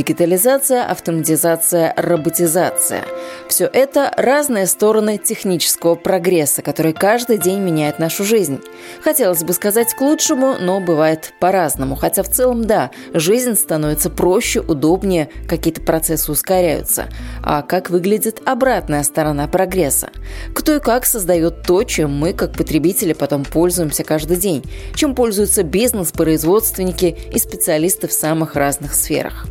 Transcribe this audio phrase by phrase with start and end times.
[0.00, 3.04] Дигитализация, автоматизация, роботизация–
[3.50, 8.60] все это разные стороны технического прогресса, который каждый день меняет нашу жизнь.
[9.02, 11.96] Хотелось бы сказать к лучшему, но бывает по-разному.
[11.96, 17.04] Хотя в целом, да, жизнь становится проще, удобнее, какие-то процессы ускоряются.
[17.42, 20.08] А как выглядит обратная сторона прогресса?
[20.54, 24.64] Кто и как создает то, чем мы, как потребители, потом пользуемся каждый день?
[24.94, 29.46] Чем пользуются бизнес, производственники и специалисты в самых разных сферах?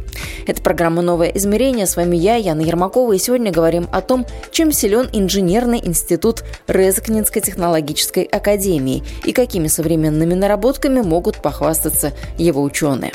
[0.48, 1.86] Это программа «Новое измерение».
[1.86, 7.42] С вами я, Яна Ермакова, и сегодня говорим о том, чем силен инженерный институт Резакнинской
[7.42, 13.11] технологической академии и какими современными наработками могут похвастаться его ученые.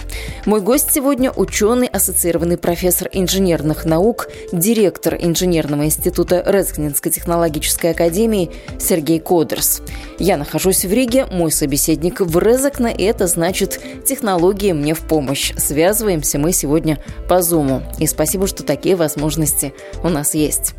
[0.46, 9.20] Мой гость сегодня– ученый, ассоциированный профессор инженерных наук, директор инженерного института Резакнинской технологической академии Сергей
[9.20, 9.82] Кодерс.
[10.18, 15.52] Я нахожусь в Риге, мой собеседник в Резакне, и это значит технологии мне в помощь.
[15.56, 16.93] Связываемся мы сегодня
[17.28, 17.82] по Zoom.
[17.98, 20.74] И спасибо, что такие возможности у нас есть.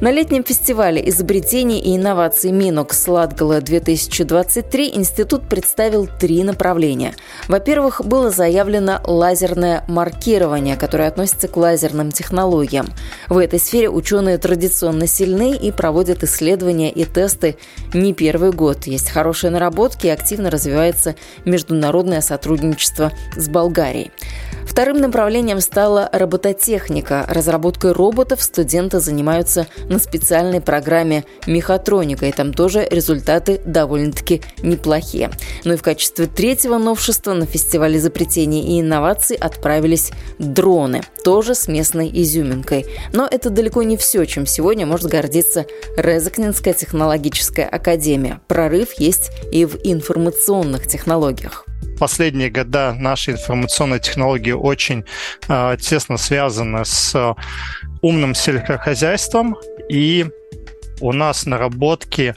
[0.00, 7.14] На летнем фестивале изобретений и инноваций Минокс Латгала 2023 институт представил три направления.
[7.48, 12.86] Во-первых, было заявлено лазерное маркирование, которое относится к лазерным технологиям.
[13.28, 17.56] В этой сфере ученые традиционно сильны и проводят исследования и тесты
[17.92, 18.86] не первый год.
[18.86, 24.12] Есть хорошие наработки и активно развивается международное сотрудничество с Болгарией.
[24.78, 27.26] Вторым направлением стала робототехника.
[27.28, 35.32] Разработкой роботов студенты занимаются на специальной программе «Мехатроника», и там тоже результаты довольно-таки неплохие.
[35.64, 41.66] Ну и в качестве третьего новшества на фестиваль изобретений и инноваций отправились дроны, тоже с
[41.66, 42.86] местной изюминкой.
[43.12, 45.66] Но это далеко не все, чем сегодня может гордиться
[45.96, 48.40] Резакнинская технологическая академия.
[48.46, 51.67] Прорыв есть и в информационных технологиях
[51.98, 55.04] последние года наши информационные технологии очень
[55.48, 57.34] э, тесно связаны с э,
[58.02, 59.56] умным сельскохозяйством,
[59.88, 60.26] и
[61.00, 62.34] у нас наработки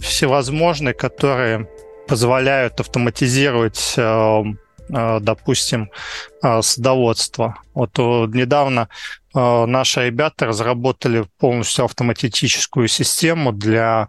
[0.00, 1.68] всевозможные, которые
[2.08, 4.42] позволяют автоматизировать э,
[4.86, 5.90] допустим,
[6.42, 7.56] садоводство.
[7.72, 8.90] Вот недавно
[9.32, 14.08] наши ребята разработали полностью автоматическую систему для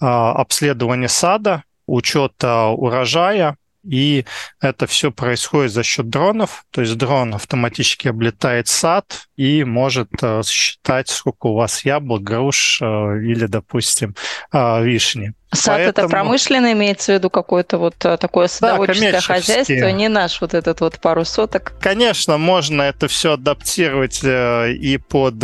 [0.00, 4.24] обследования сада, учета урожая, и
[4.60, 6.64] это все происходит за счет дронов.
[6.70, 12.80] То есть дрон автоматически облетает сад и может э, считать, сколько у вас яблок, груш
[12.82, 14.14] э, или, допустим,
[14.52, 15.32] э, вишни.
[15.52, 16.06] Сад Поэтому...
[16.06, 20.80] это промышленное имеется в виду какое-то вот такое садоводческое да, хозяйство, не наш вот этот
[20.80, 21.72] вот пару соток.
[21.80, 25.34] Конечно, можно это все адаптировать и под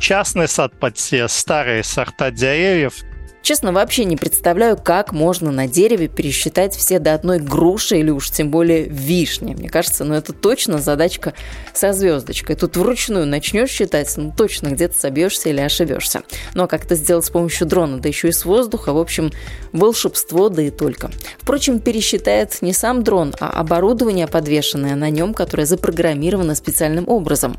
[0.00, 2.94] частный сад, под все старые сорта деревьев.
[3.42, 8.30] Честно, вообще не представляю, как можно на дереве пересчитать все до одной груши или уж
[8.30, 9.54] тем более вишни.
[9.54, 11.34] Мне кажется, ну это точно задачка
[11.74, 12.54] со звездочкой.
[12.54, 16.22] Тут вручную начнешь считать, ну точно где-то собьешься или ошибешься.
[16.54, 19.32] Ну а как это сделать с помощью дрона, да еще и с воздуха, в общем,
[19.72, 21.10] волшебство, да и только.
[21.38, 27.56] Впрочем, пересчитает не сам дрон, а оборудование, подвешенное на нем, которое запрограммировано специальным образом.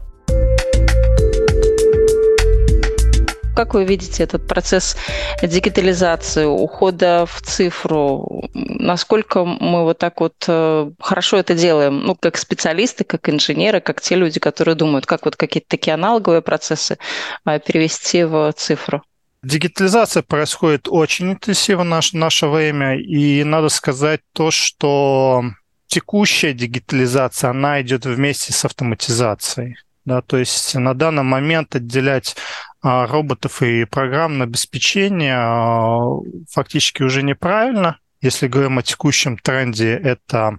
[3.55, 4.97] Как вы видите этот процесс
[5.41, 8.49] дигитализации, ухода в цифру?
[8.53, 14.01] Насколько мы вот так вот э, хорошо это делаем, ну, как специалисты, как инженеры, как
[14.01, 16.97] те люди, которые думают, как вот какие-то такие аналоговые процессы
[17.45, 19.03] а, перевести в цифру?
[19.43, 25.43] Дигитализация происходит очень интенсивно в наше, наше время, и надо сказать то, что
[25.87, 29.75] текущая дигитализация, она идет вместе с автоматизацией.
[30.05, 32.35] Да, то есть на данный момент отделять
[32.81, 36.01] а, роботов и программное обеспечение а,
[36.49, 37.99] фактически уже неправильно.
[38.21, 40.57] Если говорим о текущем тренде, это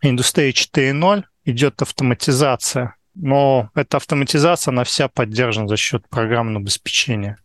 [0.00, 7.36] индустрия 4.0, идет автоматизация, но эта автоматизация, она вся поддержана за счет программного обеспечения.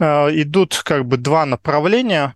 [0.00, 2.34] А, идут как бы два направления.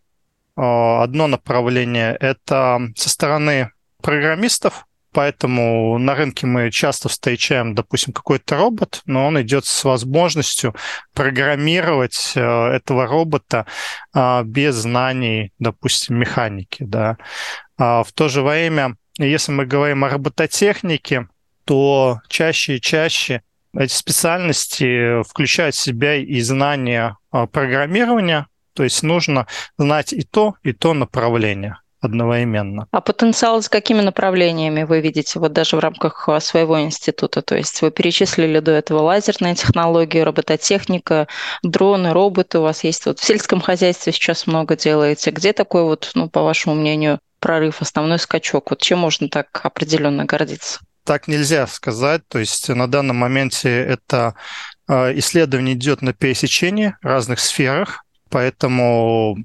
[0.59, 9.01] Одно направление– это со стороны программистов, Поэтому на рынке мы часто встречаем, допустим, какой-то робот,
[9.07, 10.75] но он идет с возможностью
[11.15, 13.65] программировать э, этого робота
[14.15, 16.85] э, без знаний, допустим, механики.
[16.85, 17.17] Да.
[17.79, 21.29] А в то же время, если мы говорим о робототехнике,
[21.65, 23.41] то чаще и чаще
[23.75, 29.47] эти специальности включают в себя и знания программирования, то есть нужно
[29.79, 32.89] знать и то, и то направление одновременно.
[32.91, 37.43] А потенциал с какими направлениями вы видите вот даже в рамках а, своего института?
[37.43, 41.29] То есть вы перечислили до этого лазерные технологии, робототехника,
[41.63, 43.07] дроны, роботы у вас есть.
[43.07, 45.31] Вот в сельском хозяйстве сейчас много делаете.
[45.31, 48.71] Где такой вот, ну, по вашему мнению, прорыв, основной скачок?
[48.71, 50.81] Вот чем можно так определенно гордиться?
[51.05, 52.23] Так нельзя сказать.
[52.29, 54.35] То есть на данном моменте это
[54.89, 59.37] а, исследование идет на пересечении разных сферах, поэтому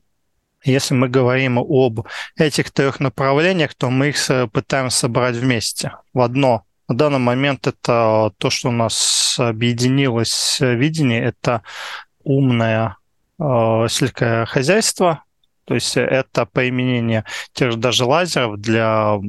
[0.64, 4.18] если мы говорим об этих трех направлениях, то мы их
[4.52, 6.66] пытаемся собрать вместе в одно.
[6.88, 11.62] На данный момент это то, что у нас объединилось видение, это
[12.24, 12.98] умное
[13.40, 15.24] э, сельское хозяйство,
[15.66, 17.24] то есть это применение
[17.54, 19.20] тех же даже лазеров для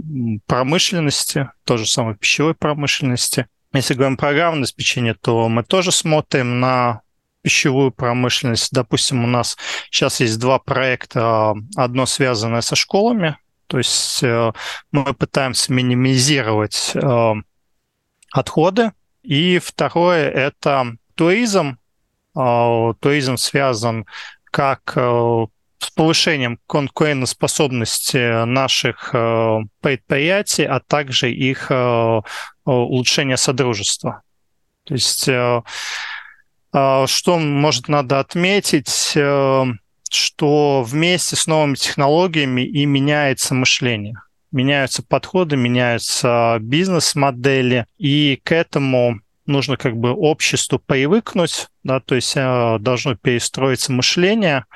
[0.46, 3.46] промышленности, то же самое пищевой промышленности.
[3.72, 7.02] Если говорим про программное обеспечение, то мы тоже смотрим на
[7.42, 8.72] пищевую промышленность.
[8.72, 9.56] Допустим, у нас
[9.90, 11.54] сейчас есть два проекта.
[11.76, 13.36] Одно связанное со школами,
[13.72, 14.52] то есть э,
[14.90, 17.34] мы пытаемся минимизировать э,
[18.30, 18.92] отходы.
[19.22, 21.78] И второе– это туризм.
[22.36, 24.04] Э, туризм связан
[24.44, 29.12] как с повышением конкурентоспособности наших
[29.80, 31.72] предприятий, а также их
[32.66, 34.20] улучшение содружества.
[34.84, 35.26] То есть
[36.72, 39.64] что, может, надо отметить, э,
[40.10, 44.20] что вместе с новыми технологиями и меняется мышление.
[44.50, 52.34] Меняются подходы, меняются бизнес-модели, и к этому нужно как бы обществу привыкнуть, да, то есть
[52.36, 54.66] э, должно перестроиться мышление,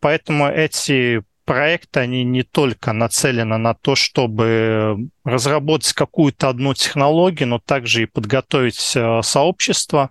[0.00, 7.58] поэтому эти проекты, они не только нацелены на то, чтобы разработать какую-то одну технологию, но
[7.58, 10.10] также и подготовить э, сообщество,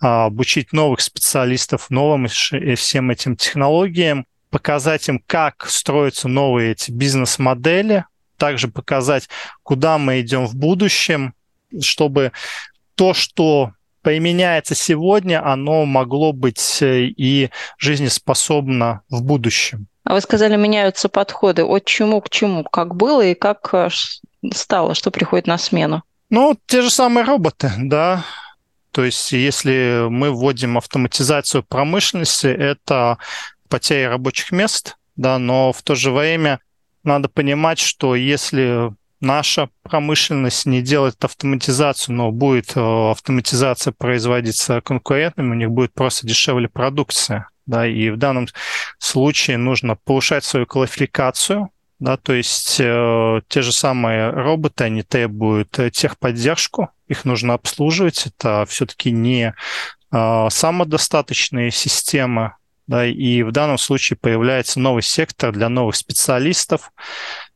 [0.00, 8.04] а, обучить новых специалистов новым всем этим технологиям, показать им, как строятся новые эти бизнес-модели,
[8.36, 9.28] также показать,
[9.62, 11.34] куда мы идем в будущем,
[11.80, 12.32] чтобы
[12.94, 13.72] то, что
[14.02, 19.88] применяется сегодня, оно могло быть э, и жизнеспособно в будущем.
[20.04, 21.64] А вы сказали, меняются подходы.
[21.64, 22.62] От чему к чему?
[22.64, 23.88] Как было и как э,
[24.52, 24.94] стало?
[24.94, 26.02] Что приходит на смену?
[26.28, 28.24] Ну, те же самые роботы, да.
[28.92, 33.18] То есть, если мы вводим автоматизацию промышленности, это
[33.68, 36.60] потеря рабочих мест, да, но в то же время
[37.02, 45.50] надо понимать, что если наша промышленность не делает автоматизацию, но будет э, автоматизация производиться конкурентами,
[45.50, 48.48] у них будет просто дешевле продукция да, и в данном
[48.98, 55.78] случае нужно повышать свою квалификацию, да, то есть э, те же самые роботы, они требуют
[55.78, 59.54] э, техподдержку, их нужно обслуживать, это все-таки не
[60.12, 62.56] э, самодостаточные системы,
[62.86, 66.92] да, и в данном случае появляется новый сектор для новых специалистов,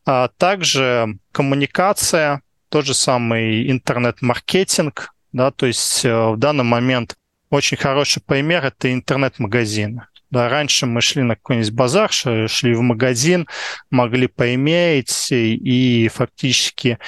[0.06, 2.40] а также коммуникация,
[2.70, 7.17] тот же самый интернет-маркетинг, да, то есть э, в данный момент
[7.50, 10.06] очень хороший пример– это интернет-магазины.
[10.30, 13.48] Да, раньше мы шли на какой-нибудь базар, шли в магазин,
[13.90, 16.98] могли поиметь, и фактически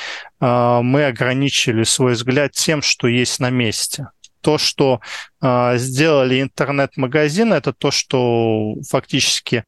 [0.40, 4.08] э, мы ограничили свой взгляд тем, что есть на месте.
[4.40, 5.02] То, что
[5.42, 9.64] э, сделали интернет-магазины, это то, что фактически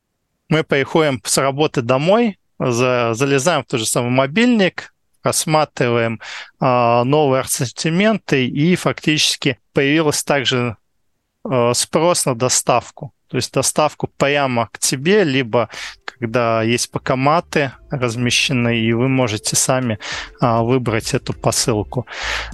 [0.49, 6.21] мы приходим с работы домой, за, залезаем в тот же самый мобильник, рассматриваем
[6.61, 10.77] э, новые ассортименты, и фактически появилась также
[11.49, 13.13] э, спрос на доставку.
[13.29, 15.71] То есть доставку прямо к тебе, либо
[16.23, 19.99] когда есть покоматы размещены, и вы можете сами
[20.41, 22.07] а, выбрать эту посылку.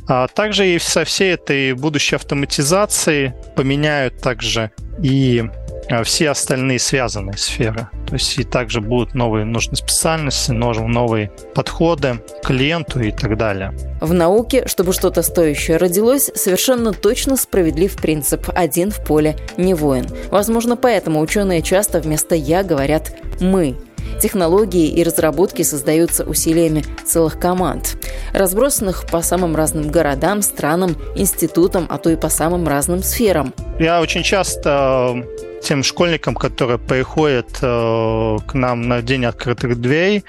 [0.06, 4.70] А также и со всей этой будущей автоматизацией поменяют также
[5.02, 5.67] и а,
[6.04, 7.88] все остальные связанные сферы.
[8.06, 13.74] То есть и также будут новые нужные специальности, новые подходы к клиенту и так далее.
[14.00, 20.06] В науке, чтобы что-то стоящее родилось, совершенно точно справедлив принцип «один в поле, не воин».
[20.30, 23.76] Возможно, поэтому ученые часто вместо «я» говорят «мы».
[24.20, 27.98] Технологии и разработки создаются усилиями целых команд,
[28.32, 33.52] разбросанных по самым разным городам, странам, институтам, а то и по самым разным сферам.
[33.78, 35.24] Я очень часто
[35.62, 40.24] тем школьникам, которые приходят э, к нам на День открытых дверей, э,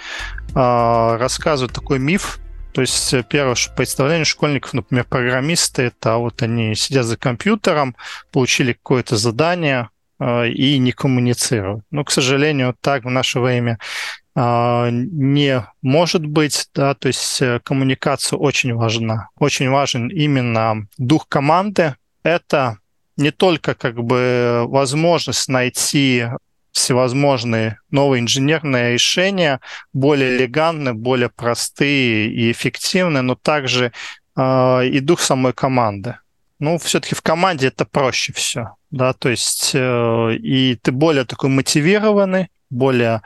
[0.53, 2.39] рассказывают такой миф.
[2.73, 7.95] То есть э, первое представление школьников, например, программисты, это вот они сидят за компьютером,
[8.31, 9.89] получили какое-то задание
[10.21, 11.85] и не коммуницируют.
[11.91, 13.79] Но, к сожалению, так в наше время
[14.35, 19.29] не может быть, да, то есть коммуникация очень важна.
[19.37, 21.95] Очень важен именно дух команды.
[22.21, 22.79] Это
[23.19, 26.25] не только как бы возможность найти
[26.71, 29.59] всевозможные новые инженерные решения,
[29.91, 33.91] более элегантные, более простые и эффективные, но также
[34.35, 36.17] э, и дух самой команды.
[36.59, 41.49] Ну, все-таки в команде это проще все, да, то есть э, и ты более такой
[41.49, 43.21] мотивированный, более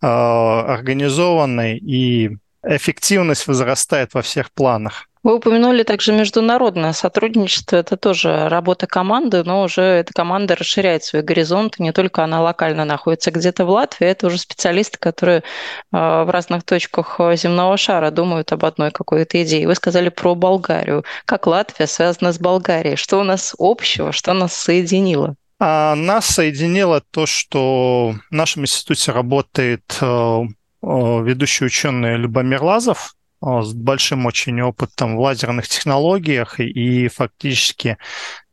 [0.00, 5.08] э, организованный, и эффективность возрастает во всех планах.
[5.22, 7.76] Вы упомянули также международное сотрудничество.
[7.76, 11.80] Это тоже работа команды, но уже эта команда расширяет свои горизонты.
[11.80, 15.44] Не только она локально находится где-то в Латвии, это уже специалисты, которые
[15.92, 19.68] а, в разных точках земного шара думают об одной какой-то идее.
[19.68, 21.04] Вы сказали про Болгарию.
[21.24, 22.96] Как Латвия связана с Болгарией?
[22.96, 24.10] Что у нас общего?
[24.10, 25.36] Что нас соединило?
[25.60, 30.40] А нас соединило то, что в нашем институте работает э,
[30.82, 37.98] ведущий ученый Любомир Лазов, с большим очень опытом в лазерных технологиях, и, фактически,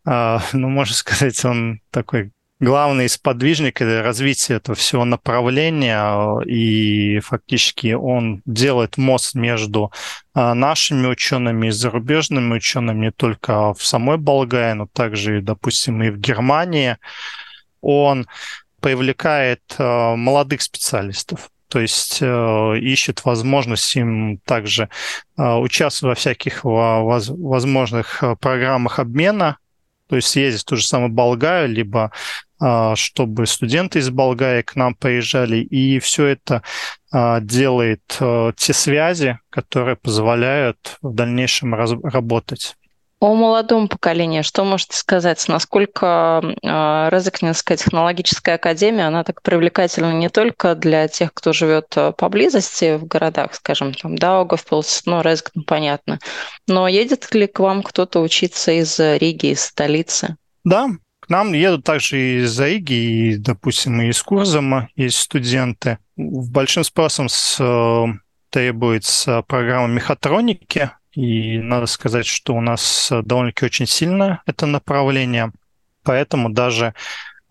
[0.06, 8.42] а, ну, можно сказать, он такой главный сподвижник развития этого всего направления, и фактически он
[8.46, 9.92] делает мост между
[10.34, 16.10] а, нашими учеными и зарубежными учеными не только в самой Болгарии, но также, допустим, и
[16.10, 16.98] в Германии.
[17.82, 18.28] Он
[18.82, 24.90] привлекает а, молодых специалистов то есть э, ищет возможность им также
[25.38, 29.58] э, участвовать во всяких воз, возможных э, программах обмена,
[30.08, 32.12] то есть ездить в ту же самую Болгарию, либо
[32.96, 36.62] чтобы студенты из Болгарии к нам приезжали, и все это
[37.10, 38.02] делает
[38.58, 42.76] те связи, которые позволяют в дальнейшем работать.
[43.20, 45.46] О молодом поколении, что можете сказать?
[45.50, 52.14] Насколько э, Резекнинская технологическая академия, она так привлекательна не только для тех, кто живет а,
[52.14, 56.20] поблизости в городах, скажем, там Даугавпилс, ну, Резекн, понятно,
[56.66, 60.38] но едет ли к вам кто-то учиться из Риги, из столицы?
[60.64, 60.88] Да,
[61.20, 65.98] к нам едут также из Риги, и, допустим, из Курзама есть студенты.
[66.16, 68.06] Большим спросом с, э,
[68.50, 75.52] требуется программа мехатроники, и надо сказать, что у нас довольно-таки очень сильно это направление.
[76.04, 76.94] Поэтому даже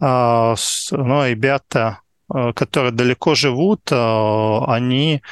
[0.00, 0.54] а,
[0.90, 5.22] ну, ребята, а, которые далеко живут, а, они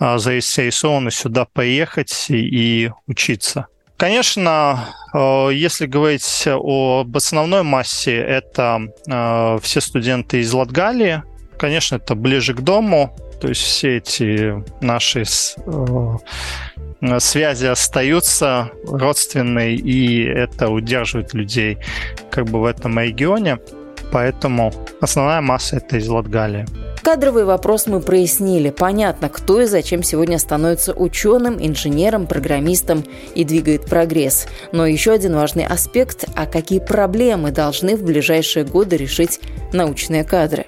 [0.00, 3.68] заинтересованы сюда поехать и учиться.
[3.96, 8.88] Конечно, если говорить об основной массе, это
[9.62, 11.22] все студенты из Латгалии.
[11.58, 13.16] Конечно, это ближе к дому.
[13.40, 15.24] То есть все эти наши
[15.66, 16.16] Э,
[17.20, 21.78] связи остаются родственные, и это удерживает людей
[22.30, 23.58] как бы в этом регионе.
[24.12, 26.66] Поэтому основная масса это из Латгалии.
[27.02, 28.70] Кадровый вопрос мы прояснили.
[28.70, 34.46] Понятно, кто и зачем сегодня становится ученым, инженером, программистом и двигает прогресс.
[34.72, 39.40] Но еще один важный аспект– а какие проблемы должны в ближайшие годы решить
[39.72, 40.66] научные кадры.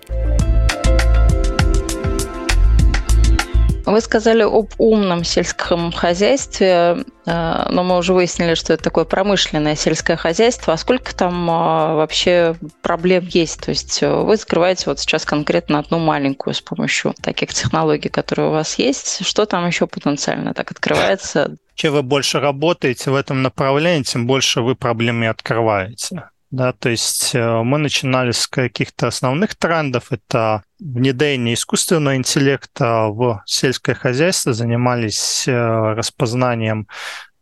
[3.87, 9.77] Вы сказали об умном сельском хозяйстве, э, но мы уже выяснили, что это такое промышленное
[9.77, 10.73] сельское хозяйство.
[10.73, 13.61] А сколько там э, вообще проблем есть?
[13.61, 18.49] То есть э, вы закрываете вот сейчас конкретно одну маленькую с помощью таких технологий, которые
[18.49, 19.25] у вас есть.
[19.25, 21.57] Что там еще потенциально так открывается?
[21.77, 26.25] Чем вы больше работаете в этом направлении, тем больше вы проблемы открываете.
[26.57, 30.11] Да, то есть мы начинали с каких-то основных трендов.
[30.11, 36.89] Это внедрение искусственного интеллекта в сельское хозяйство, занимались э, распознанием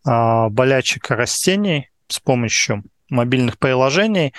[0.05, 4.35] а, болячек растений с помощью мобильных приложений.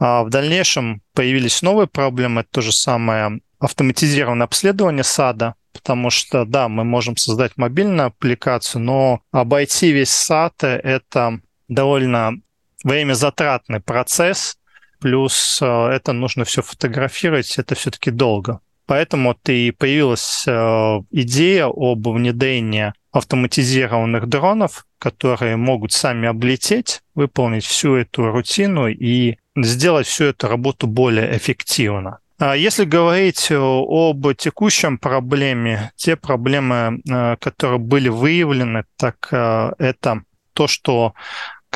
[0.00, 6.44] А в дальнейшем появились новые проблемы, это то же самое автоматизированное обследование сада, потому что,
[6.44, 12.40] да, мы можем создать мобильную аппликацию, но обойти весь сад– это довольно
[12.84, 14.58] время затратный процесс,
[15.00, 18.60] плюс э, это нужно все фотографировать, это все-таки долго.
[18.86, 27.94] Поэтому и появилась э, идея об внедрении автоматизированных дронов, которые могут сами облететь, выполнить всю
[27.94, 32.18] эту рутину и сделать всю эту работу более эффективно.
[32.38, 40.66] А если говорить об текущем проблеме, те проблемы, э, которые были выявлены, так это то,
[40.66, 41.12] что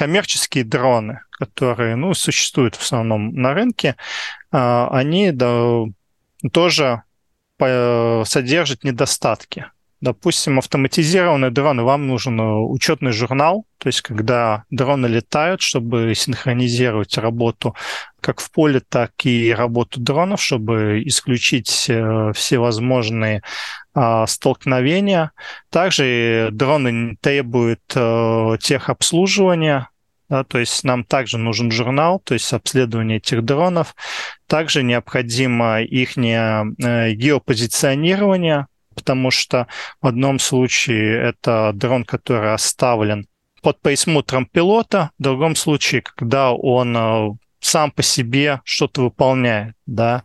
[0.00, 3.96] коммерческие дроны, которые ну, существуют в основном на рынке,
[4.50, 5.84] а, они да,
[6.52, 7.02] тоже
[7.58, 9.66] содержат недостатки.
[10.00, 17.18] Допустим, автоматизированные дроны, вам нужен э, учетный журнал, то есть когда дроны летают, чтобы синхронизировать
[17.18, 17.76] работу
[18.22, 23.42] как в поле, так и работу дронов, чтобы исключить э, всевозможные
[23.92, 25.32] а, столкновения.
[25.68, 29.89] Также дроны требуют э, техобслуживания,
[30.30, 33.96] да, то есть нам также нужен журнал, то есть обследование этих дронов.
[34.46, 39.66] Также необходимо их э, геопозиционирование, потому что
[40.00, 43.26] в одном случае это дрон, который оставлен
[43.60, 50.22] под присмотром пилота, в другом случае, когда он э, сам по себе что-то выполняет, да.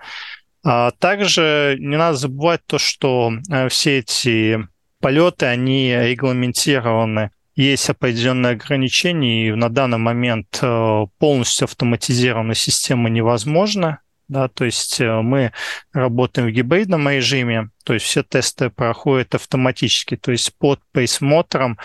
[0.64, 4.60] А также не надо забывать то, что э, все эти
[5.00, 14.00] полеты, они регламентированы есть определенные ограничения, и на данный момент э, полностью автоматизированная система невозможна.
[14.28, 15.54] Да, то есть э, мы
[15.94, 21.78] работаем в гибридном режиме, то есть все тесты проходят автоматически, то есть под присмотром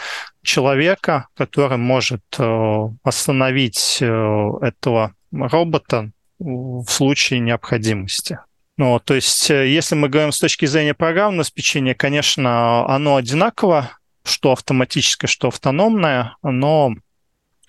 [0.43, 8.39] человека, который может э, остановить этого робота в случае необходимости.
[8.79, 13.91] Ну, то есть, если мы говорим с точки зрения программного обеспечения, конечно, оно одинаково
[14.31, 16.95] что автоматическое, что автономное, но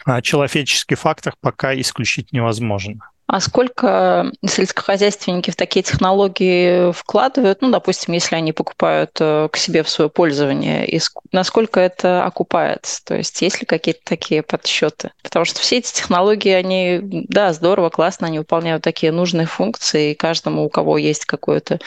[0.06, 3.12] а, человеческий фактор пока исключить невозможно.
[3.32, 9.84] А сколько сельскохозяйственники в такие технологии вкладывают, ну, допустим, если они покупают э, к себе
[9.84, 11.00] в свое пользование, и
[11.32, 13.02] насколько это окупается?
[13.06, 15.12] То есть есть ли какие-то такие подсчеты?
[15.24, 17.00] Потому что все эти технологии, они,
[17.30, 21.80] да, здорово, классно, они выполняют такие нужные функции, и каждому, у кого есть какое-то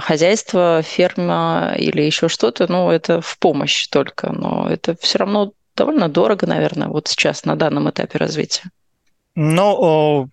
[0.00, 6.08] хозяйство, ферма или еще что-то, ну, это в помощь только, но это все равно довольно
[6.08, 8.70] дорого, наверное, вот сейчас на данном этапе развития.
[9.34, 10.28] Ну,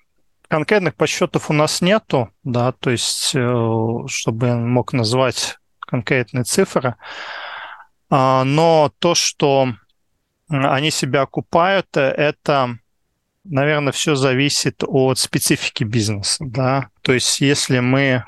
[0.47, 6.95] конкретных подсчетов у нас нету, да, то есть, э, чтобы я мог назвать конкретные цифры,
[8.09, 9.73] а, но то, что
[10.47, 12.77] они себя окупают, э, это,
[13.43, 18.25] наверное, все зависит от специфики бизнеса, да, то есть если мы а,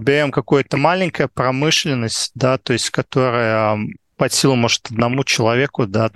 [0.00, 3.78] берем какую-то маленькую промышленность, да, то есть которая
[4.16, 6.10] под силу, может, одному человеку, да,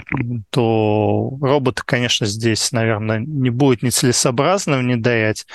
[0.50, 5.47] то робота, конечно, здесь, наверное, не будет нецелесообразно внедрять,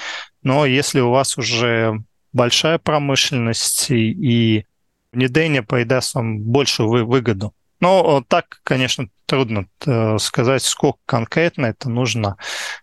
[0.42, 4.66] но если у вас уже большая промышленность и, и
[5.12, 7.54] внедрение придаст вам большую выгоду.
[7.80, 12.36] Но так, конечно, трудно э, сказать, сколько конкретно это нужно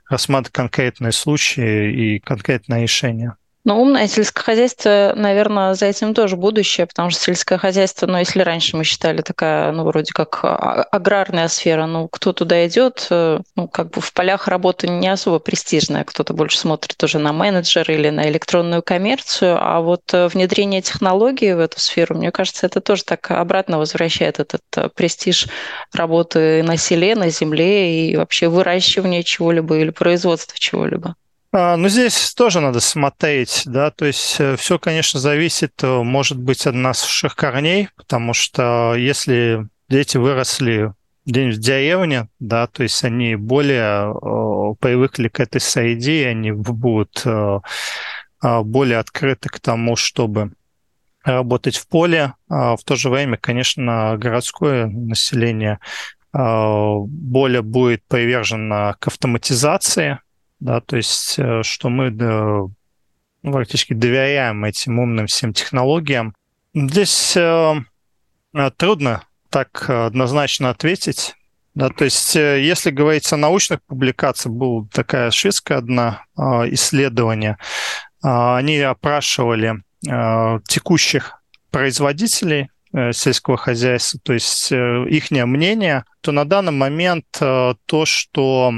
[0.08, 3.34] рассматривать конкретные случаи и конкретное решение.
[3.66, 8.76] Но умное сельскохозяйство, наверное, за этим тоже будущее, потому что сельское хозяйство, ну, если раньше
[8.76, 13.66] мы считали такая, ну, вроде как а, аграрная сфера, ну, кто туда идет, э, ну,
[13.66, 18.08] как бы в полях работа не особо престижная, кто-то больше смотрит уже на менеджера или
[18.10, 23.02] на электронную коммерцию, а вот э, внедрение технологий в эту сферу, мне кажется, это тоже
[23.02, 25.48] так обратно возвращает этот э, престиж
[25.92, 31.16] работы на селе, на земле и вообще выращивания чего-либо или производства чего-либо.
[31.52, 36.38] А, ну, здесь тоже надо смотреть, да, то есть э, все, конечно, зависит, э, может
[36.38, 40.92] быть, от наших корней, потому что если дети выросли
[41.24, 47.24] день в деревне, да, то есть они более э, привыкли к этой среде, они будут
[48.42, 50.52] более открыты к тому, чтобы
[51.24, 52.34] работать в поле.
[52.50, 55.80] А в то же время, конечно, городское население
[56.32, 60.20] более будет привержено к автоматизации,
[60.60, 62.70] да, то есть э, что мы
[63.42, 66.34] практически доверяем этим умным всем технологиям.
[66.74, 67.74] Здесь э,
[68.54, 71.34] э, трудно так однозначно ответить.
[71.74, 77.58] Да, то есть, если говорить о научных публикациях, была такая шведская одна исследование.
[78.22, 81.38] Они опрашивали текущих
[81.70, 82.70] производителей
[83.12, 88.72] сельского хозяйства, то есть их мнение, то на данный момент то, что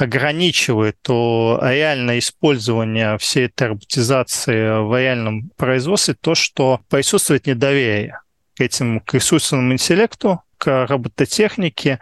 [0.00, 8.20] ограничивает то реальное использование всей этой роботизации в реальном производстве, то, что присутствует недоверие
[8.54, 12.00] к этим, к искусственному интеллекту, к робототехнике,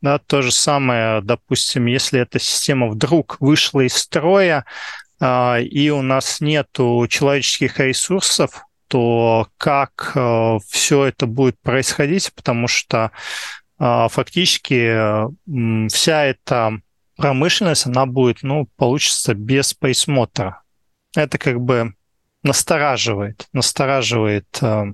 [0.00, 4.64] да, то же самое, допустим, если эта система вдруг вышла из строя,
[5.20, 12.68] э, и у нас нет человеческих ресурсов, то как э, все это будет происходить, потому
[12.68, 13.10] что
[13.80, 16.80] э, фактически вся эта
[17.16, 20.62] промышленность, она будет, ну, получится без присмотра.
[21.14, 21.94] Это как бы
[22.42, 24.92] настораживает, настораживает э,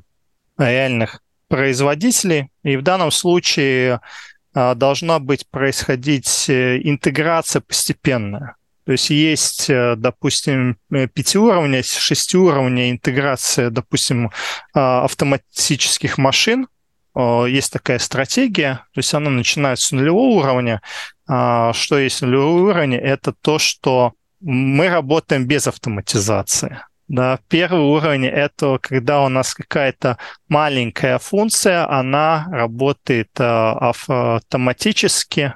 [0.56, 2.50] реальных производителей.
[2.62, 4.00] И в данном случае
[4.54, 8.56] э, должна быть происходить э, интеграция постепенная.
[8.84, 14.30] То есть есть, э, допустим, пятиуровня, шестиуровня интеграция, допустим, э,
[14.74, 16.68] автоматических машин,
[17.14, 20.80] есть такая стратегия, то есть она начинается с нулевого уровня.
[21.34, 22.94] А, что есть нулевой уровень?
[22.94, 26.80] Это то, что мы работаем без автоматизации.
[27.08, 30.18] Да, первый уровень– это когда у нас какая-то
[30.48, 35.54] маленькая функция, она работает автоматически,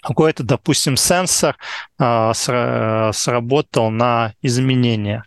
[0.00, 1.56] какой-то, допустим, сенсор
[1.98, 5.24] а, сработал на изменения.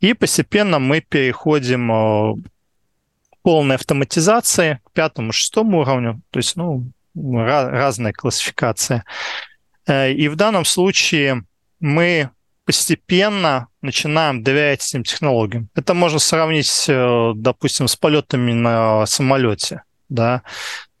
[0.00, 6.86] И постепенно мы переходим а, к полной автоматизации, к пятому, шестому уровню, то есть, ну,
[7.14, 9.04] разная классификация.
[9.86, 11.44] Э, и в данном случае
[11.80, 12.30] мы
[12.64, 15.68] постепенно начинаем доверять этим технологиям.
[15.74, 19.82] Это можно сравнить, э, допустим, с полетами на самолете.
[20.08, 20.42] Да?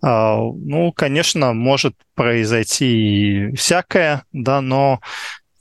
[0.02, 5.00] А, ну, конечно, может произойти всякое, да, но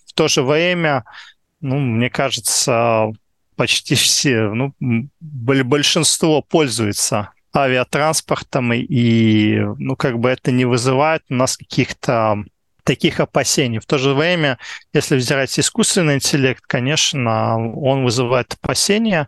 [0.08, 1.06] в то же время,
[1.60, 3.12] ну, мне кажется,
[3.56, 4.74] почти все, ну,
[5.20, 12.44] большинство пользуются авиатранспортом, и, ну, как бы это не вызывает у нас каких-то
[12.84, 13.80] таких опасений.
[13.80, 14.58] В то же время,
[14.94, 19.28] если взять искусственный интеллект, конечно, он вызывает опасения,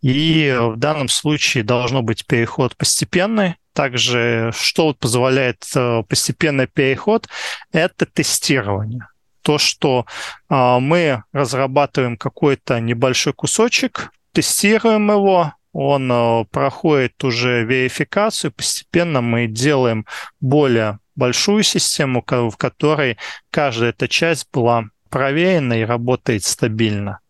[0.00, 7.28] и в данном случае должно быть переход постепенный, также, что позволяет э, постепенный переход,
[7.72, 9.08] это тестирование.
[9.42, 10.06] То, что
[10.48, 19.46] а, мы разрабатываем какой-то небольшой кусочек, тестируем его, он э, проходит уже верификацию, постепенно мы
[19.46, 20.06] делаем
[20.40, 23.18] более большую систему, в которой
[23.50, 27.20] каждая эта часть была проверена и работает стабильно.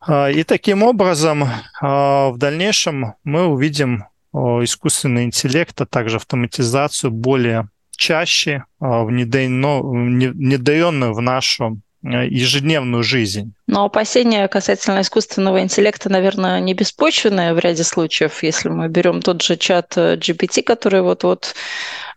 [0.00, 1.44] А, и таким образом
[1.80, 7.68] а, в дальнейшем мы увидим искусственный интеллект, а также автоматизацию более
[8.00, 13.52] чаще а, внедренную в нашу э, ежедневную жизнь.
[13.66, 18.42] Но опасения касательно искусственного интеллекта, наверное, не беспочвенные в ряде случаев.
[18.42, 21.54] Если мы берем тот же чат GPT, который вот-вот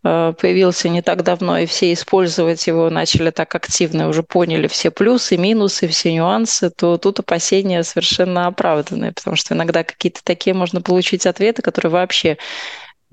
[0.06, 4.92] Э, появился не так давно, и все использовать его начали так активно, уже поняли все
[4.92, 10.82] плюсы, минусы, все нюансы, то тут опасения совершенно оправданные, потому что иногда какие-то такие можно
[10.82, 12.38] получить ответы, которые вообще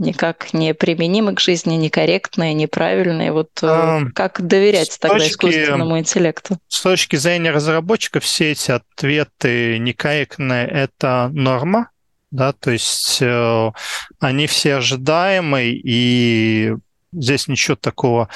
[0.01, 3.33] никак не применимы к жизни, некорректные, неправильные.
[3.33, 6.59] Вот а, как доверять тогда точки, искусственному интеллекту?
[6.69, 11.91] С точки зрения разработчиков, все эти ответы некорректные– это норма,
[12.31, 13.73] да, то есть э,
[14.19, 16.75] они все ожидаемые, и
[17.13, 18.29] здесь ничего такого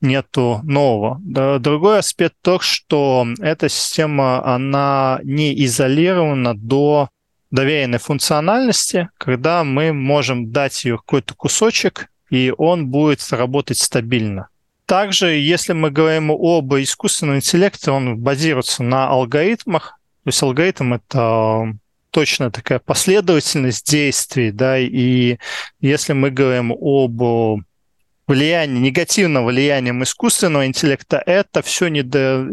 [0.00, 1.20] нету нового.
[1.58, 7.08] Другой аспект то, что эта система, она не изолирована до
[7.54, 14.48] доверенной функциональности, когда мы можем дать ее какой-то кусочек, и он будет работать стабильно.
[14.86, 19.98] Также, если мы говорим об искусственном интеллекте, он базируется на алгоритмах.
[20.24, 21.74] То есть алгоритм— это
[22.10, 25.38] точно такая последовательность действий, да, и
[25.80, 27.62] если мы говорим об
[28.26, 32.48] влиянии, негативном влиянии искусственного интеллекта, это все недо...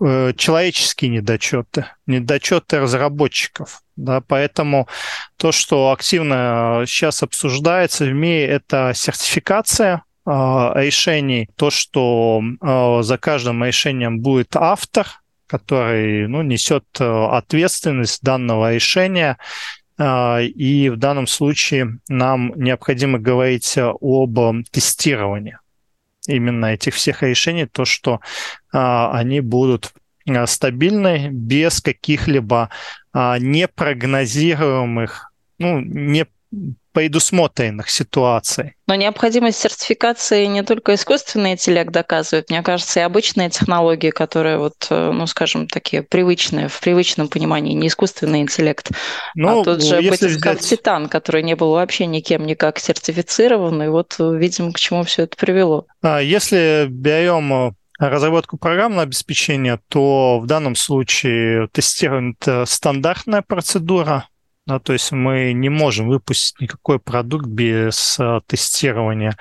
[0.00, 3.82] Э, человеческие недочеты, недочеты разработчиков.
[3.96, 4.88] Да, поэтому
[5.36, 13.18] то, что активно сейчас обсуждается в мире, это сертификация э, решений, то, что э, за
[13.18, 15.06] каждым решением будет автор,
[15.46, 19.38] который ну, несет э, ответственность данного решения.
[19.96, 24.38] А, и в данном случае нам необходимо говорить об
[24.70, 25.58] тестировании
[26.26, 28.20] именно этих всех решений, то, что
[28.72, 29.92] а, они будут
[30.26, 32.70] а, стабильны без каких-либо
[33.12, 36.26] непрогнозируемых, ну, не
[36.94, 38.74] предусмотренных ситуаций.
[38.86, 44.86] Но необходимость сертификации не только искусственный интеллект доказывает, мне кажется, и обычные технологии, которые вот,
[44.90, 48.90] э, ну, скажем, такие привычные, в привычном понимании, не искусственный интеллект,
[49.34, 50.70] ну, а тот же батискаф взять...
[50.70, 55.36] Титан, который не был вообще никем никак сертифицирован, и вот видим, к чему все это
[55.36, 55.86] привело.
[56.00, 64.28] А Если берем э, разработку программного обеспечения, то в данном случае тестирование– это стандартная процедура,
[64.66, 69.36] да, то есть мы не можем выпустить никакой продукт без а, тестирования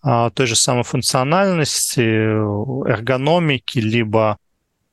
[0.00, 4.38] а, той же самой функциональности, эргономики, либо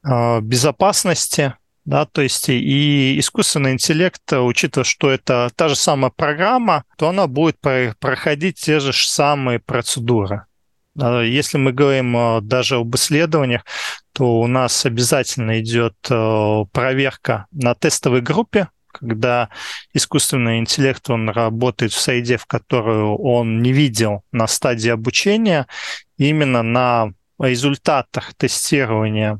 [0.03, 1.53] а, безопасности.
[1.85, 7.25] Да, то есть и искусственный интеллект, учитывая, что это та же самая программа, то она
[7.25, 7.57] будет
[7.99, 10.45] проходить те же самые процедуры.
[10.95, 13.63] Если мы говорим даже об исследованиях,
[14.13, 19.49] то у нас обязательно идет проверка на тестовой группе, когда
[19.93, 25.67] искусственный интеллект, он работает в среде, в которую он не видел на стадии обучения,
[26.17, 29.39] именно на результатах тестирования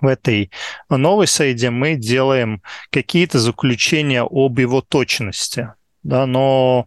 [0.00, 0.50] в этой
[0.88, 5.72] новой среде мы делаем какие-то заключения об его точности.
[6.02, 6.86] Да, но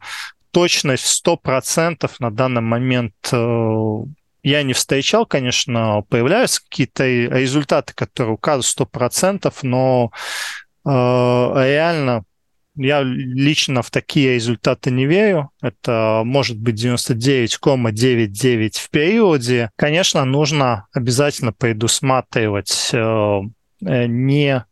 [0.51, 3.13] точность в 100% на данный момент
[4.43, 10.11] я не встречал, конечно, появляются какие-то результаты, которые указывают 100%, но
[10.87, 12.23] реально
[12.77, 15.49] я лично в такие результаты не верю.
[15.61, 19.71] Это может быть 99,99 в периоде.
[19.75, 23.39] Конечно, нужно обязательно предусматривать э,
[23.81, 24.63] э, не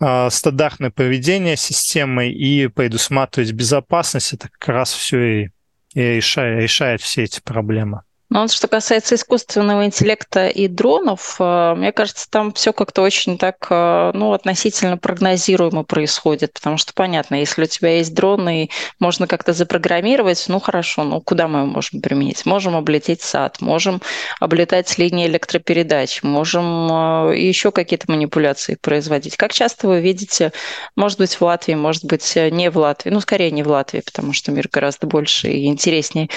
[0.00, 4.34] э, стандартное поведение системы и предусматривать безопасность.
[4.34, 5.48] Это как раз все и,
[5.94, 8.02] и решает, решает все эти проблемы.
[8.30, 13.38] Но вот что касается искусственного интеллекта и дронов, э, мне кажется, там все как-то очень
[13.38, 18.68] так, э, ну, относительно прогнозируемо происходит, потому что понятно, если у тебя есть дрон и
[19.00, 22.44] можно как-то запрограммировать, ну, хорошо, ну, куда мы его можем применить?
[22.44, 24.02] Можем облететь сад, можем
[24.40, 29.38] облетать линии электропередач, можем э, еще какие-то манипуляции производить.
[29.38, 30.52] Как часто вы видите,
[30.96, 34.34] может быть, в Латвии, может быть, не в Латвии, ну, скорее не в Латвии, потому
[34.34, 36.28] что мир гораздо больше и интереснее,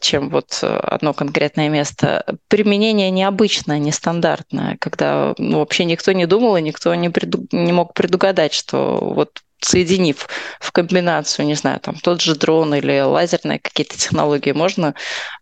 [0.00, 2.24] чем вот одно конкретное место.
[2.48, 7.46] Применение необычное, нестандартное, когда ну, вообще никто не думал и никто не, преду...
[7.52, 10.28] не мог предугадать, что вот соединив
[10.60, 14.94] в комбинацию, не знаю, там тот же дрон или лазерные какие-то технологии, можно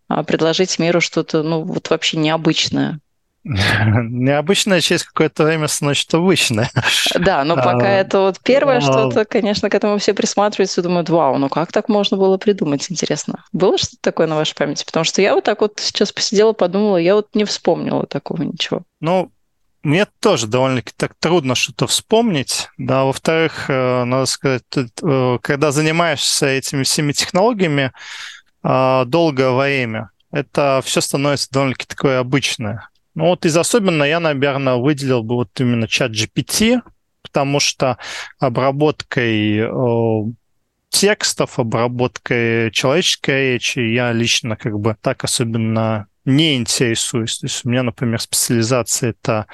[0.07, 2.99] а, предложить миру что-то, ну, вот вообще необычное.
[3.43, 6.71] Необычное через какое-то время становится обычное.
[7.19, 10.83] Да, но пока а, это вот первое а, что-то, конечно, к этому все присматриваются и
[10.83, 13.43] думают, вау, ну как так можно было придумать, интересно.
[13.51, 14.85] Было что-то такое на вашей памяти?
[14.85, 18.83] Потому что я вот так вот сейчас посидела, подумала, я вот не вспомнила такого ничего.
[19.01, 19.31] Ну,
[19.83, 22.69] мне тоже довольно-таки так трудно что-то вспомнить.
[22.77, 27.91] Да, во-вторых, э, надо сказать, э, когда занимаешься этими всеми технологиями
[28.63, 32.87] э, долгое время, это все становится довольно-таки такое обычное.
[33.15, 36.81] Ну вот из особенно я, наверное, выделил бы вот именно чат GPT,
[37.21, 37.97] потому что
[38.39, 40.31] обработкой э,
[40.89, 47.39] текстов, обработкой человеческой речи я лично как бы так особенно не интересуюсь.
[47.39, 49.47] То есть у меня, например, специализация— это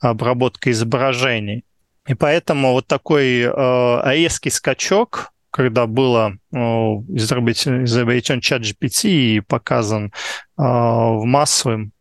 [0.00, 1.64] обработка изображений.
[2.06, 9.40] И поэтому вот такой э, резкий скачок, когда было э, изобретен, изобретен чат GPT и
[9.40, 10.10] показан э,
[10.56, 11.92] в массовом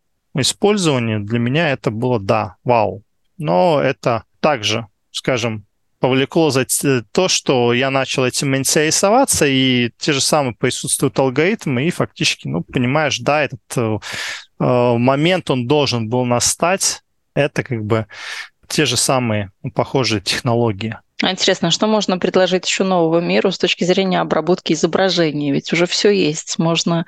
[0.41, 3.04] использовании для меня это было да, вау.
[3.38, 5.65] Но это также, скажем,
[6.00, 6.65] повлекло за
[7.12, 12.62] то, что я начал этим интересоваться, и те же самые присутствуют алгоритмы, и фактически, ну,
[12.62, 13.98] понимаешь, да, этот э,
[14.60, 17.02] э момент, он должен был настать,
[17.34, 18.06] это как бы
[18.67, 20.98] те же самые ну, похожие технологии.
[21.21, 25.52] А интересно, что можно предложить еще нового миру с точки зрения обработки изображений?
[25.52, 26.60] Ведь уже все есть.
[26.60, 27.06] Можно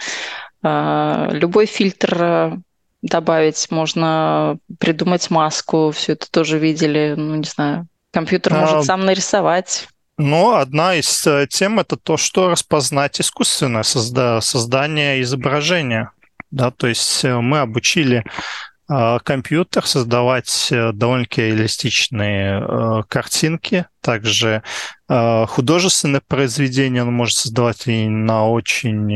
[0.63, 2.61] э, любой фильтр
[3.07, 9.05] добавить, можно придумать маску, все это тоже видели, ну, не знаю, компьютер а, может сам
[9.05, 9.87] нарисовать.
[10.17, 16.11] Но одна из э, тем это то, что распознать искусственное созда- создание изображения.
[16.49, 18.23] Да, то есть э, мы обучили
[18.89, 24.63] э, компьютер создавать довольно-таки реалистичные э, картинки, также
[25.09, 29.07] художественное произведение он может создавать и на очень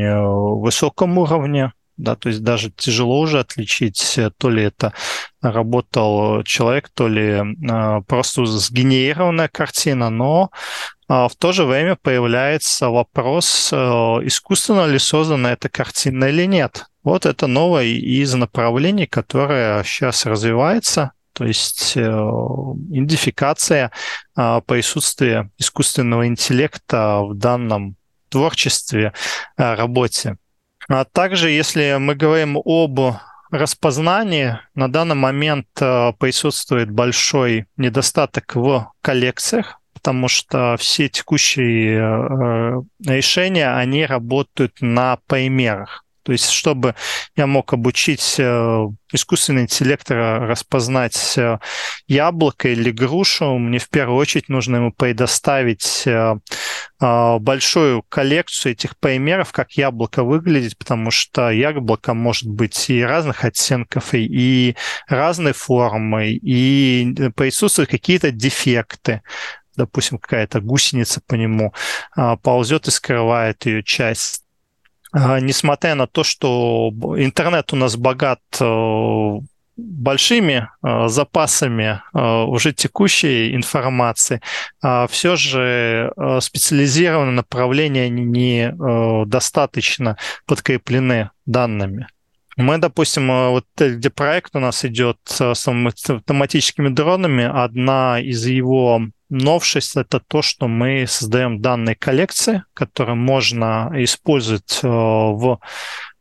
[0.58, 4.92] высоком уровне, да, то есть даже тяжело уже отличить, э, то ли это
[5.40, 10.50] работал человек, то ли э, просто сгенерированная картина, но
[11.08, 16.86] э, в то же время появляется вопрос, искусственно ли создана эта картина или нет.
[17.02, 23.90] Вот это новое из направлений, которое сейчас развивается, то есть идентификация
[24.34, 27.96] присутствия искусственного интеллекта в данном
[28.28, 29.12] творчестве,
[29.56, 30.36] работе.
[30.88, 33.16] А также, если мы говорим об
[33.50, 42.82] распознании, на данный момент э, присутствует большой недостаток в коллекциях, потому что все текущие э,
[43.06, 46.04] решения, они работают на примерах.
[46.22, 46.94] То есть, чтобы
[47.34, 51.58] я мог обучить э, искусственный интеллект распознать э,
[52.06, 56.36] яблоко или грушу, мне в первую очередь нужно ему предоставить э,
[57.00, 64.14] большую коллекцию этих примеров, как яблоко выглядит, потому что яблоко может быть и разных оттенков,
[64.14, 64.76] и,
[65.08, 69.22] разной формы, и присутствуют какие-то дефекты.
[69.74, 71.72] Допустим, какая-то гусеница по нему
[72.42, 74.41] ползет и скрывает ее часть
[75.12, 79.38] несмотря на то, что интернет у нас богат э,
[79.76, 84.40] большими э, запасами э, уже текущей информации,
[84.82, 92.08] а все же специализированные направления недостаточно подкреплены данными.
[92.56, 99.00] Мы, допустим, вот где проект у нас идет с автоматическими дронами, одна из его
[99.32, 105.58] новшесть– это то, что мы создаем данные коллекции, которые можно использовать э, в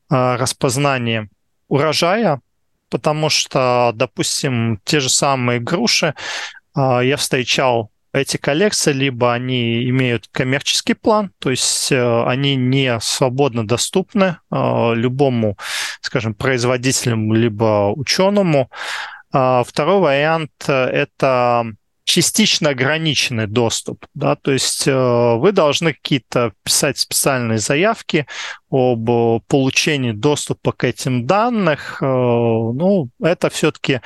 [0.10, 1.30] э, распознании
[1.68, 2.42] урожая,
[2.90, 6.14] потому что, допустим, те же самые груши
[6.76, 14.38] я встречал эти коллекции, либо они имеют коммерческий план, то есть они не свободно доступны
[14.50, 15.58] любому,
[16.02, 18.70] скажем, производителю, либо ученому.
[19.32, 21.66] А второй вариант– это
[22.12, 28.28] частично ограниченный доступ, да, то есть э, вы должны какие-то писать специальные заявки
[28.70, 29.10] об
[29.48, 34.00] получении доступа к этим данным, э, ну, это все-таки э,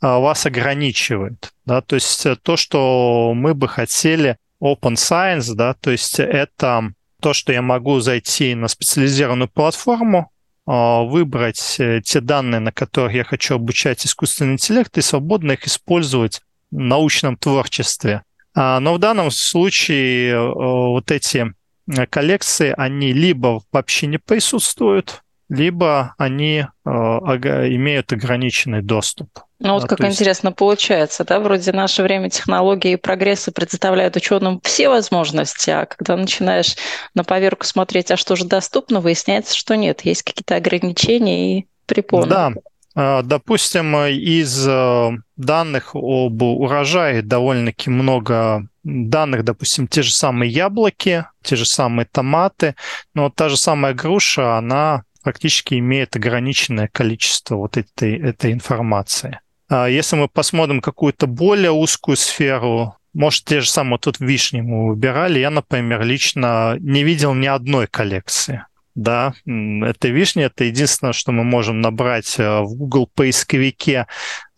[0.00, 6.20] вас ограничивает, да, то есть то, что мы бы хотели Open Science, да, то есть
[6.20, 10.30] это то, что я могу зайти на специализированную платформу,
[10.64, 17.36] выбрать те данные, на которых я хочу обучать искусственный интеллект, и свободно их использовать научном
[17.36, 18.22] творчестве.
[18.54, 21.54] А, но в данном случае э, вот эти
[21.90, 29.28] э, коллекции, они либо вообще не присутствуют, либо они э, имеют ограниченный доступ.
[29.60, 30.20] Ну вот как есть...
[30.20, 36.16] интересно получается, да, вроде наше время технологии и прогресса представляют ученым все возможности, а когда
[36.16, 36.76] начинаешь
[37.14, 42.28] на поверку смотреть, а что же доступно, выясняется, что нет, есть какие-то ограничения и препоны.
[42.28, 42.52] Да,
[42.98, 51.54] допустим, из э, данных об урожае довольно-таки много данных, допустим, те же самые яблоки, те
[51.54, 52.74] же самые томаты,
[53.14, 59.38] но та же самая груша, она практически имеет ограниченное количество вот этой, этой информации.
[59.68, 64.88] А если мы посмотрим какую-то более узкую сферу, может, те же самые тут вишни мы
[64.88, 68.64] выбирали, я, например, лично не видел ни одной коллекции
[68.98, 74.08] да, это вишня, это единственное, что мы можем набрать э, в Google поисковике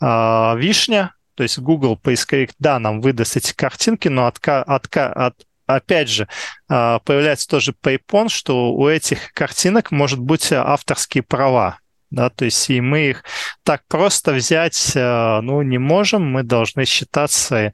[0.01, 5.35] а, вишня, то есть Google поисковик, да, нам выдаст эти картинки, но отка, отка, от,
[5.67, 6.27] опять же,
[6.71, 11.79] а, появляется тоже PayPon, что у этих картинок может быть авторские права.
[12.09, 13.25] Да, то есть и мы их
[13.63, 17.73] так просто взять э, ну, не можем, мы должны считаться э,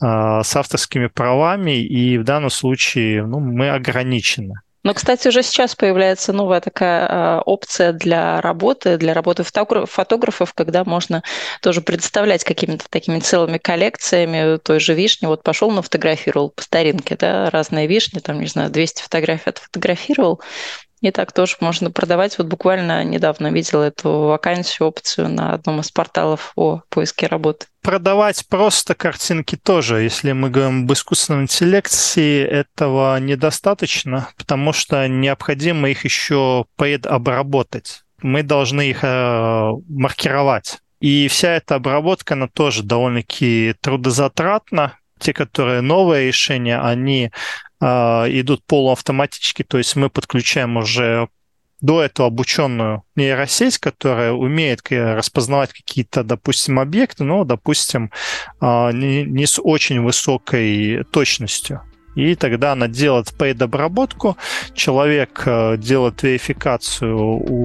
[0.00, 4.60] с авторскими правами, и в данном случае ну, мы ограничены.
[4.82, 10.84] Но, кстати, уже сейчас появляется новая такая э, опция для работы, для работы фотографов, когда
[10.84, 11.22] можно
[11.60, 15.26] тоже предоставлять какими-то такими целыми коллекциями той же вишни.
[15.26, 20.40] Вот пошел, нафотографировал по старинке, да, разные вишни, там, не знаю, 200 фотографий отфотографировал,
[21.00, 22.36] и так тоже можно продавать.
[22.38, 27.66] Вот буквально недавно видела эту вакансию, опцию на одном из порталов о поиске работы.
[27.82, 30.02] Продавать просто картинки тоже.
[30.02, 38.02] Если мы говорим об искусственном интеллекте, этого недостаточно, потому что необходимо их еще обработать.
[38.22, 40.78] Мы должны их э, маркировать.
[41.00, 44.98] И вся эта обработка, она тоже довольно-таки трудозатратна.
[45.18, 47.30] Те, которые новые решения, они
[47.80, 51.28] идут полуавтоматически, то есть мы подключаем уже
[51.80, 58.10] до этого обученную нейросеть, которая умеет распознавать какие-то, допустим, объекты, но, допустим,
[58.60, 61.80] а, не, с очень высокой точностью.
[62.14, 64.36] И тогда она делает предобработку,
[64.74, 67.16] человек э, делает верификацию,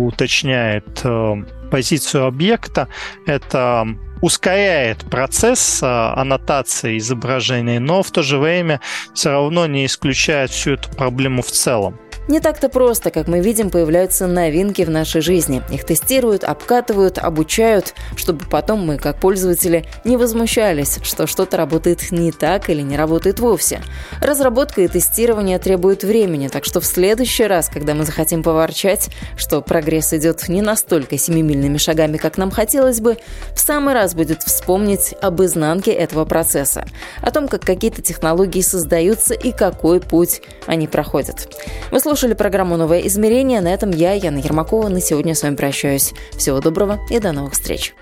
[0.05, 2.87] уточняет э, позицию объекта.
[3.25, 3.87] Это
[4.21, 8.79] ускоряет процесс а, аннотации изображений, но в то же время
[9.13, 11.99] все равно не исключает всю эту проблему в целом.
[12.27, 15.61] Не так-то просто, как мы видим, появляются новинки в нашей жизни.
[15.71, 22.31] Их тестируют, обкатывают, обучают, чтобы потом мы, как пользователи, не возмущались, что что-то работает не
[22.31, 23.81] так или не работает вовсе.
[24.21, 29.61] Разработка и тестирование требуют времени, так что в следующий раз, когда мы захотим поворчать, что
[29.61, 33.17] прогресс идет не настолько семимильными шагами, как нам хотелось бы,
[33.53, 36.85] в самый раз будет вспомнить об изнанке этого процесса,
[37.21, 41.47] о том, как какие-то технологии создаются и какой путь они проходят.
[41.91, 43.59] Вы слушали программу «Новое измерение».
[43.59, 46.13] На этом я, Яна Ермакова, на сегодня с вами прощаюсь.
[46.37, 47.93] Всего доброго и до новых встреч.